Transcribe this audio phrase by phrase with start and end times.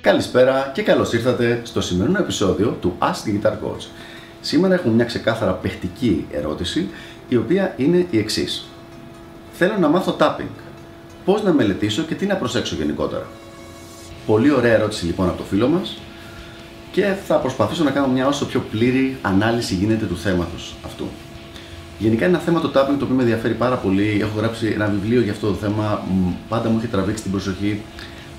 [0.00, 3.86] Καλησπέρα και καλώς ήρθατε στο σημερινό επεισόδιο του Ask the Guitar Coach.
[4.40, 6.88] Σήμερα έχουμε μια ξεκάθαρα παιχτική ερώτηση,
[7.28, 8.64] η οποία είναι η εξής.
[9.52, 10.50] Θέλω να μάθω tapping.
[11.24, 13.26] Πώς να μελετήσω και τι να προσέξω γενικότερα.
[14.26, 15.98] Πολύ ωραία ερώτηση λοιπόν από το φίλο μας
[16.98, 21.04] και θα προσπαθήσω να κάνω μια όσο πιο πλήρη ανάλυση γίνεται του θέματος αυτού.
[21.98, 24.18] Γενικά είναι ένα θέμα το tapping το οποίο με ενδιαφέρει πάρα πολύ.
[24.20, 26.02] Έχω γράψει ένα βιβλίο για αυτό το θέμα,
[26.48, 27.82] πάντα μου έχει τραβήξει την προσοχή.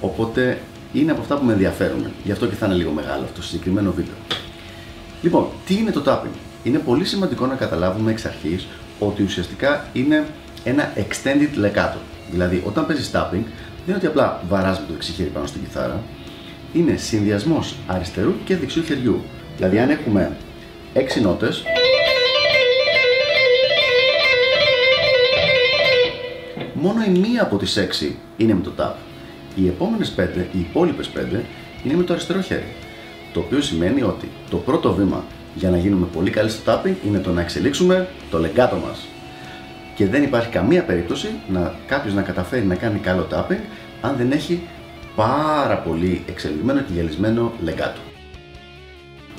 [0.00, 0.58] Οπότε
[0.92, 2.06] είναι από αυτά που με ενδιαφέρουν.
[2.24, 4.14] Γι' αυτό και θα είναι λίγο μεγάλο αυτό το συγκεκριμένο βίντεο.
[5.22, 6.36] Λοιπόν, τι είναι το tapping.
[6.62, 8.66] Είναι πολύ σημαντικό να καταλάβουμε εξ αρχής
[8.98, 10.26] ότι ουσιαστικά είναι
[10.64, 11.98] ένα extended legato.
[12.30, 15.60] Δηλαδή, όταν παίζεις tapping, δεν είναι ότι απλά βαράζει με το δεξί χέρι πάνω στην
[15.64, 16.02] κιθάρα.
[16.72, 19.20] Είναι συνδυασμός αριστερού και δεξιού χεριού.
[19.56, 20.36] Δηλαδή, αν έχουμε
[20.94, 21.62] 6 νότες.
[26.74, 28.92] Μόνο η μία από τις 6 είναι με το tap.
[29.54, 31.40] Οι επόμενες 5, οι υπόλοιπες 5,
[31.84, 32.74] είναι με το αριστερό χέρι.
[33.32, 37.18] Το οποίο σημαίνει ότι το πρώτο βήμα για να γίνουμε πολύ καλοί στο tapping είναι
[37.18, 39.06] το να εξελίξουμε το λεγκάτο μας.
[39.94, 43.60] Και δεν υπάρχει καμία περίπτωση να κάποιος να καταφέρει να κάνει καλό tapping
[44.00, 44.62] αν δεν έχει
[45.16, 48.00] πάρα πολύ εξελιγμένο και γυαλισμένο λεγκάτο.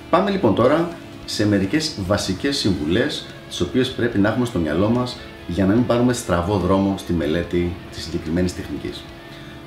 [0.09, 0.89] Πάμε λοιπόν τώρα
[1.25, 5.85] σε μερικές βασικές συμβουλές τις οποίες πρέπει να έχουμε στο μυαλό μας για να μην
[5.85, 9.03] πάρουμε στραβό δρόμο στη μελέτη της συγκεκριμένης τεχνικής.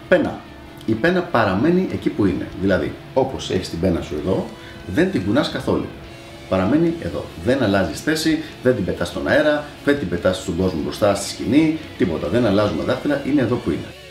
[0.08, 0.40] Πένα.
[0.86, 2.46] Η πένα παραμένει εκεί που είναι.
[2.60, 4.46] Δηλαδή, όπως έχεις την πένα σου εδώ,
[4.94, 5.86] δεν την κουνάς καθόλου.
[6.48, 7.24] Παραμένει εδώ.
[7.44, 11.28] Δεν αλλάζεις θέση, δεν την πετάς στον αέρα, δεν την πετάς στον κόσμο μπροστά στη
[11.28, 12.28] σκηνή, τίποτα.
[12.28, 14.05] Δεν αλλάζουμε δάχτυλα, είναι εδώ που είναι.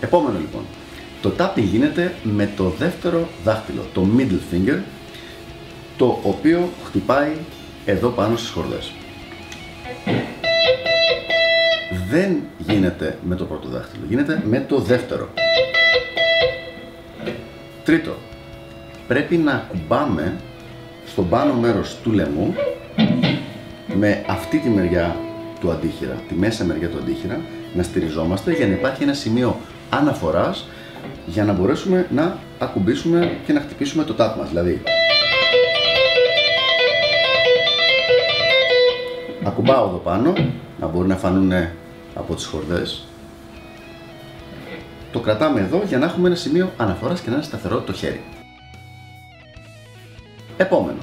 [0.00, 0.62] Επόμενο λοιπόν.
[1.22, 4.78] Το tapping γίνεται με το δεύτερο δάχτυλο, το middle finger,
[5.96, 7.32] το οποίο χτυπάει
[7.84, 8.92] εδώ πάνω στις χορδές
[12.10, 15.28] δεν γίνεται με το πρώτο δάχτυλο, γίνεται με το δεύτερο.
[17.84, 18.16] Τρίτο,
[19.08, 20.36] πρέπει να κουμπάμε
[21.06, 22.54] στο πάνω μέρος του λαιμού
[23.94, 25.16] με αυτή τη μεριά
[25.60, 27.40] του αντίχειρα, τη μέσα μεριά του αντίχειρα,
[27.74, 29.56] να στηριζόμαστε για να υπάρχει ένα σημείο
[29.90, 30.68] αναφοράς
[31.26, 34.48] για να μπορέσουμε να ακουμπήσουμε και να χτυπήσουμε το τάπ μας.
[34.48, 34.82] Δηλαδή,
[39.44, 40.32] ακουμπάω εδώ πάνω,
[40.80, 41.52] να μπορεί να φανούν
[42.14, 43.04] από τις χορδές
[45.12, 48.20] το κρατάμε εδώ για να έχουμε ένα σημείο αναφοράς και να είναι σταθερό το χέρι.
[50.56, 50.98] Επόμενο.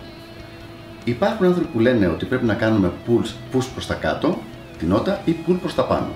[1.04, 4.38] Υπάρχουν άνθρωποι που λένε ότι πρέπει να κάνουμε pulls, push προς τα κάτω,
[4.78, 6.08] την νότα, ή pull προς τα πάνω.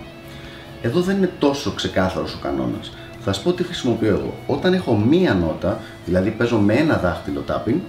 [0.81, 2.91] Εδώ δεν είναι τόσο ξεκάθαρος ο κανόνας.
[3.19, 4.33] Θα σας πω τι χρησιμοποιώ εγώ.
[4.47, 7.79] Όταν έχω μία νότα, δηλαδή παίζω με ένα δάχτυλο tapping,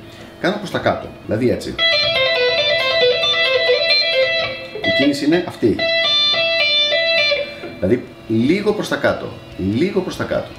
[0.40, 1.74] κάνω προς τα κάτω, δηλαδή έτσι.
[4.82, 5.76] Η κίνηση είναι αυτή.
[7.78, 9.26] Δηλαδή λίγο προς τα κάτω,
[9.58, 10.50] λίγο προς τα κάτω.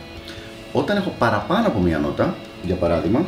[0.71, 3.25] Όταν έχω παραπάνω από μία νότα, για παράδειγμα,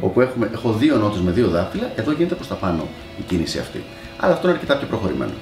[0.00, 3.58] όπου έχουμε, έχω δύο νότες με δύο δάχτυλα, εδώ γίνεται προς τα πάνω η κίνηση
[3.58, 3.84] αυτή.
[4.24, 5.32] Αλλά αυτό είναι αρκετά πιο προχωρημένο.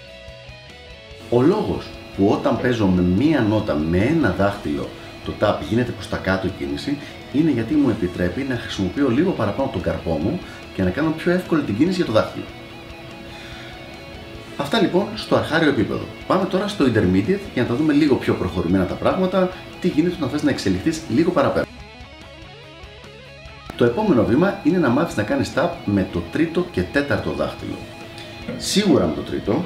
[1.31, 4.89] Ο λόγος που όταν παίζω με μία νότα με ένα δάχτυλο
[5.25, 6.99] το tap γίνεται προς τα κάτω η κίνηση
[7.33, 10.41] είναι γιατί μου επιτρέπει να χρησιμοποιώ λίγο παραπάνω τον καρπό μου
[10.75, 12.45] και να κάνω πιο εύκολη την κίνηση για το δάχτυλο.
[14.57, 16.05] Αυτά λοιπόν στο αρχάριο επίπεδο.
[16.27, 19.51] Πάμε τώρα στο intermediate για να τα δούμε λίγο πιο προχωρημένα τα πράγματα,
[19.81, 21.67] τι γίνεται όταν θες να εξελιχθείς λίγο παραπέρα.
[23.77, 27.77] Το επόμενο βήμα είναι να μάθεις να κάνεις tap με το τρίτο και τέταρτο δάχτυλο.
[28.59, 29.63] Σίγουρα με το τρίτο,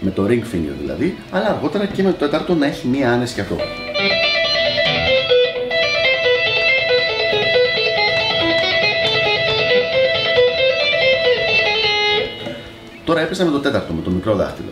[0.00, 3.34] με το ring finger δηλαδή, αλλά αργότερα και με το τέταρτο να έχει μία άνεση
[3.34, 3.56] και αυτό.
[13.04, 14.70] Τώρα έπεσα με το τέταρτο, με το μικρό δάχτυλο.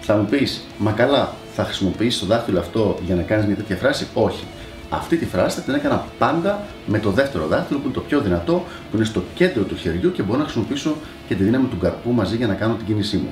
[0.00, 3.76] Θα μου πεις, μα καλά, θα χρησιμοποιήσει το δάχτυλο αυτό για να κάνεις μια τέτοια
[3.76, 4.44] φράση; Όχι.
[4.90, 8.20] Αυτή τη φράση θα την έκανα πάντα με το δεύτερο δάχτυλο που είναι το πιο
[8.20, 10.96] δυνατό, που είναι στο κέντρο του χεριού και μπορώ να χρησιμοποιήσω
[11.28, 13.30] και τη δύναμη του καρπού μαζί για να κάνω την κίνησή μου.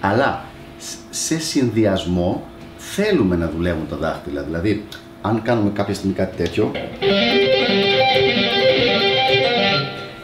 [0.00, 0.44] Αλλά
[1.10, 2.46] σε συνδυασμό
[2.76, 4.42] θέλουμε να δουλεύουν τα δάχτυλα.
[4.42, 4.84] Δηλαδή,
[5.22, 6.70] αν κάνουμε κάποια στιγμή κάτι τέτοιο,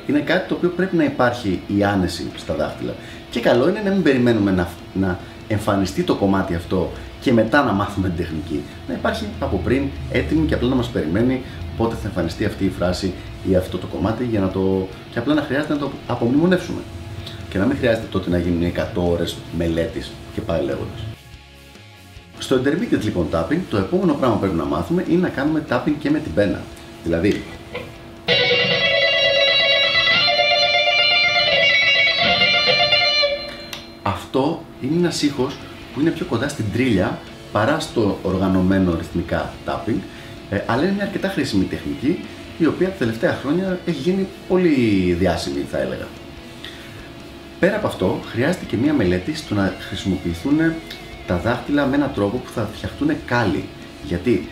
[0.07, 2.95] είναι κάτι το οποίο πρέπει να υπάρχει η άνεση στα δάχτυλα.
[3.31, 5.19] Και καλό είναι να μην περιμένουμε να, να
[5.49, 6.91] εμφανιστεί το κομμάτι αυτό
[7.21, 8.63] και μετά να μάθουμε την τεχνική.
[8.89, 11.43] Να υπάρχει από πριν έτοιμη και απλά να μας περιμένει
[11.77, 13.13] πότε θα εμφανιστεί αυτή η φράση
[13.51, 14.89] ή αυτό το κομμάτι για να το...
[15.13, 16.81] και απλά να χρειάζεται να το απομνημονεύσουμε.
[17.49, 21.01] και να μην χρειάζεται τότε να γίνουν 100 ώρες μελέτης και πάει λέγοντας.
[22.39, 25.95] Στο intermediate λοιπόν tapping, το επόμενο πράγμα που πρέπει να μάθουμε είναι να κάνουμε tapping
[25.99, 26.61] και με την πένα.
[27.05, 27.43] Δηλαδή,
[34.03, 35.57] αυτό είναι ένας ήχος
[35.95, 37.19] που είναι πιο κοντά στην τρίλια
[37.53, 40.01] παρά στο οργανωμένο ρυθμικά tapping,
[40.51, 42.25] ε, αλλά είναι μια αρκετά χρήσιμη τεχνική
[42.59, 44.73] η οποία τα τελευταία χρόνια έχει γίνει πολύ
[45.19, 46.07] διάσημη θα έλεγα.
[47.61, 50.59] Πέρα από αυτό, χρειάζεται και μια μελέτη στο να χρησιμοποιηθούν
[51.27, 53.65] τα δάχτυλα με έναν τρόπο που θα φτιαχτούν κάλλοι.
[54.05, 54.49] Γιατί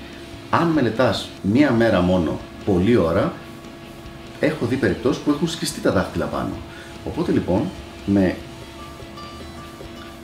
[0.50, 3.32] αν μελετάς μία μέρα μόνο πολλή ώρα,
[4.40, 6.52] έχω δει περιπτώσεις που έχουν σκιστεί τα δάχτυλα πάνω.
[7.05, 7.62] Οπότε λοιπόν,
[8.06, 8.37] με...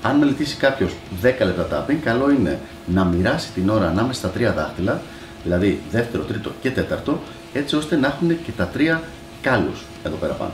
[0.06, 4.52] αν μελετήσει κάποιος 10 λεπτά tapping, καλό είναι να μοιράσει την ώρα ανάμεσα στα τρία
[4.52, 5.00] δάχτυλα,
[5.42, 7.20] δηλαδή δεύτερο, τρίτο και τέταρτο,
[7.52, 9.02] έτσι ώστε να έχουν και τα τρία
[9.42, 10.52] κάλους εδώ πέρα πάνω.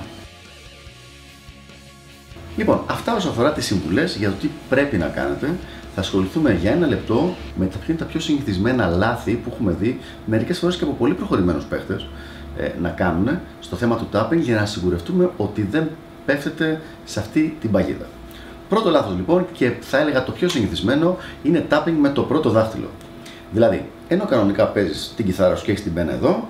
[2.57, 5.55] Λοιπόν, αυτά όσον αφορά τις συμβουλές για το τι πρέπει να κάνετε.
[5.95, 9.77] Θα ασχοληθούμε για ένα λεπτό με τα ποια είναι τα πιο συνηθισμένα λάθη που έχουμε
[9.81, 12.09] δει μερικές φορές και από πολύ προχωρημένους παίχτες
[12.57, 15.91] ε, να κάνουν στο θέμα του tapping για να σιγουρευτούμε ότι δεν
[16.27, 18.07] πέφτετε σε αυτή την παγίδα.
[18.71, 22.89] Πρώτο λάθος λοιπόν και θα έλεγα το πιο συνηθισμένο είναι tapping με το πρώτο δάχτυλο.
[23.53, 26.49] Δηλαδή, ενώ κανονικά παίζεις την κιθάρα σου και έχεις την πένα εδώ,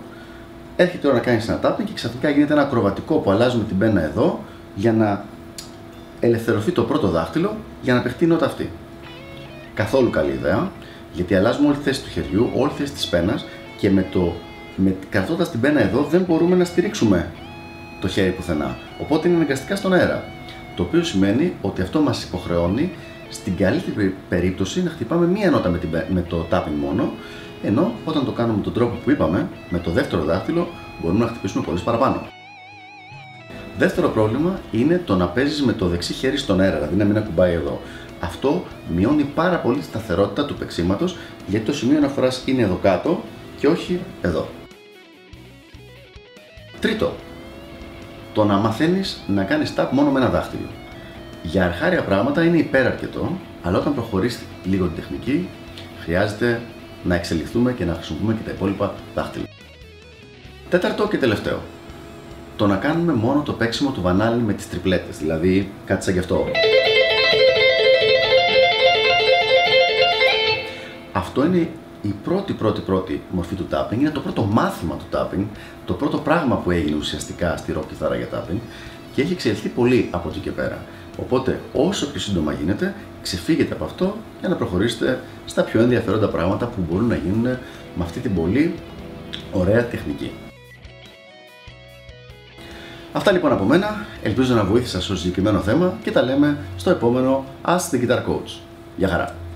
[0.77, 4.03] έρχεται τώρα να κάνεις ένα tapping και ξαφνικά γίνεται ένα ακροβατικό που αλλάζουμε την πένα
[4.03, 4.41] εδώ
[4.75, 5.25] για να
[6.21, 8.71] ελευθερωθεί το πρώτο δάχτυλο για να παιχτεί η νότα αυτή.
[9.75, 10.71] Καθόλου καλή ιδέα,
[11.13, 13.45] γιατί αλλάζουμε όλη τη θέση του χεριού, όλη τη θέση της πένας
[13.79, 14.35] και με το,
[14.77, 17.31] με, κρατώντας την πένα εδώ δεν μπορούμε να στηρίξουμε
[18.01, 18.77] το χέρι πουθενά.
[19.01, 20.25] Οπότε είναι αναγκαστικά στον αέρα.
[20.77, 22.93] Το οποίο σημαίνει ότι αυτό μας υποχρεώνει
[23.29, 27.13] στην καλύτερη περίπτωση να χτυπάμε μία νότα με, την, με το tapping μόνο,
[27.63, 30.69] ενώ όταν το κάνουμε με τον τρόπο που είπαμε, με το δεύτερο δάχτυλο,
[31.01, 32.23] μπορούμε να χτυπήσουμε πολλές παραπάνω.
[33.79, 37.17] Δεύτερο πρόβλημα είναι το να παίζεις με το δεξί χέρι στον αέρα, δηλαδή να μην
[37.17, 37.81] ακουμπάει εδώ.
[38.21, 38.65] Αυτό
[38.95, 43.23] μειώνει πάρα πολύ τη σταθερότητα του παίξήματος γιατί το σημείο αναφοράς είναι εδώ κάτω
[43.59, 44.49] και όχι εδώ.
[46.81, 47.15] Τρίτο,
[48.33, 50.69] το να μαθαίνεις να κάνεις tap μόνο με ένα δάχτυλο.
[51.43, 55.49] Για αρχάρια πράγματα είναι υπεραρκετό, αλλά όταν προχωρήσει λίγο την τεχνική,
[56.01, 56.61] χρειάζεται
[57.05, 59.45] να εξελιχθούμε και να χρησιμοποιούμε και τα υπόλοιπα δάχτυλα.
[60.69, 61.61] Τέταρτο και τελευταίο,
[62.57, 66.19] το να κάνουμε μόνο το παίξιμο του βανάλι με τις τριπλέτες, δηλαδή κάτι σαν γι'
[66.19, 66.47] αυτό.
[71.13, 71.69] Αυτό είναι
[72.03, 75.45] η πρώτη πρώτη πρώτη μορφή του tapping, είναι το πρώτο μάθημα του tapping,
[75.85, 78.59] το πρώτο πράγμα που έγινε ουσιαστικά στη rock κιθάρα για tapping
[79.15, 80.79] και έχει εξελιχθεί πολύ από εκεί και πέρα.
[81.21, 86.67] Οπότε όσο πιο σύντομα γίνεται, ξεφύγετε από αυτό για να προχωρήσετε στα πιο ενδιαφέροντα πράγματα
[86.67, 87.43] που μπορούν να γίνουν
[87.95, 88.75] με αυτή την πολύ
[89.53, 90.31] ωραία τεχνική.
[93.13, 94.07] Αυτά λοιπόν από μένα.
[94.23, 98.59] Ελπίζω να βοήθησα στο συγκεκριμένο θέμα και τα λέμε στο επόμενο Ask the Guitar Coach.
[98.97, 99.50] Γεια χαρά!